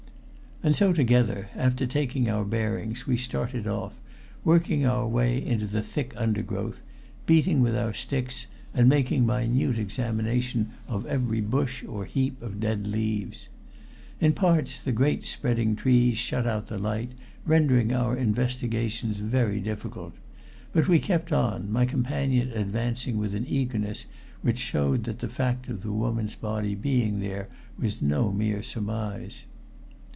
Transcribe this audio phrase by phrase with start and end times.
[0.63, 3.93] And so together, after taking our bearings, we started off,
[4.43, 6.83] working our way into the thick undergrowth,
[7.25, 12.85] beating with our sticks, and making minute examination of every bush or heap of dead
[12.85, 13.49] leaves.
[14.19, 17.13] In parts, the great spreading trees shut out the light,
[17.43, 20.13] rendering our investigations very difficult;
[20.73, 24.05] but we kept on, my companion advancing with an eagerness
[24.43, 27.49] which showed that the fact of the woman's body being there
[27.79, 29.45] was no mere surmise.